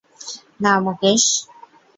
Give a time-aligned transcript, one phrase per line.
[0.59, 1.23] না, মুকেশ।